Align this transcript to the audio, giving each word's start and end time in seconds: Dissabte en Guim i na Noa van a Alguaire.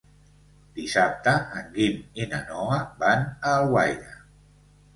Dissabte 0.79 1.33
en 1.59 1.67
Guim 1.75 2.01
i 2.23 2.27
na 2.33 2.41
Noa 2.49 2.81
van 3.07 3.25
a 3.29 3.55
Alguaire. 3.61 4.13